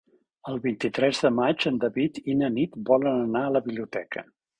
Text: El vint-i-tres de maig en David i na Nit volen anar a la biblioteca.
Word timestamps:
El 0.51 0.55
vint-i-tres 0.61 1.19
de 1.25 1.29
maig 1.39 1.65
en 1.71 1.77
David 1.83 2.17
i 2.33 2.37
na 2.39 2.49
Nit 2.55 2.79
volen 2.89 3.21
anar 3.27 3.45
a 3.47 3.53
la 3.57 3.63
biblioteca. 3.69 4.25